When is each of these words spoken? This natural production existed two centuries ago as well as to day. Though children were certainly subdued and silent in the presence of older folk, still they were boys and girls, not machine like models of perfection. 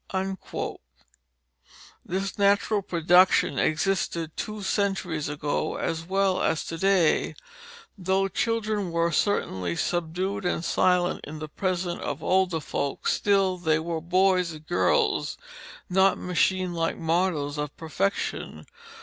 This 2.03 2.39
natural 2.39 2.81
production 2.81 3.59
existed 3.59 4.35
two 4.35 4.63
centuries 4.63 5.29
ago 5.29 5.75
as 5.75 6.03
well 6.05 6.41
as 6.41 6.63
to 6.63 6.79
day. 6.79 7.35
Though 7.99 8.27
children 8.27 8.91
were 8.91 9.11
certainly 9.11 9.75
subdued 9.75 10.43
and 10.43 10.65
silent 10.65 11.21
in 11.25 11.37
the 11.37 11.47
presence 11.47 12.01
of 12.01 12.23
older 12.23 12.59
folk, 12.61 13.07
still 13.07 13.59
they 13.59 13.77
were 13.77 14.01
boys 14.01 14.53
and 14.53 14.65
girls, 14.65 15.37
not 15.87 16.17
machine 16.17 16.73
like 16.73 16.97
models 16.97 17.59
of 17.59 17.77
perfection. 17.77 18.65